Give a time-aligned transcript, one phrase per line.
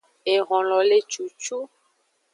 [0.33, 1.59] Ehonlo le cucu.